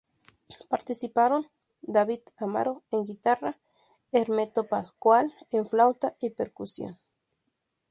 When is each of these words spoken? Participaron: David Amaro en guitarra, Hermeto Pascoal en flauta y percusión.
Participaron: 0.67 1.47
David 1.83 2.21
Amaro 2.37 2.81
en 2.89 3.05
guitarra, 3.05 3.59
Hermeto 4.11 4.63
Pascoal 4.65 5.31
en 5.51 5.63
flauta 5.67 6.15
y 6.19 6.31
percusión. 6.31 6.97